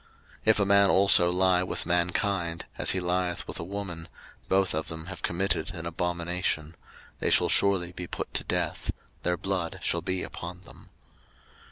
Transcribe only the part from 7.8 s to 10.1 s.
be put to death; their blood shall